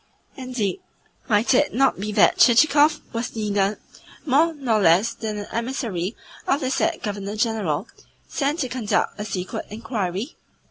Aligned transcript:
Indeed, 0.35 0.81
might 1.27 1.53
it 1.53 1.75
not 1.75 1.99
be 1.99 2.11
that 2.13 2.39
Chichikov 2.39 3.01
was 3.13 3.35
neither 3.35 3.79
more 4.25 4.51
nor 4.51 4.81
less 4.81 5.13
than 5.13 5.37
an 5.37 5.47
emissary 5.51 6.15
of 6.47 6.59
the 6.61 6.71
said 6.71 7.03
Governor 7.03 7.35
General, 7.35 7.87
sent 8.27 8.61
to 8.61 8.67
conduct 8.69 9.19
a 9.19 9.23
secret 9.25 9.65
inquiry? 9.69 10.37